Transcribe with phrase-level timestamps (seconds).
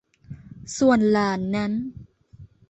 [0.77, 1.71] ส่วนหลานนั้น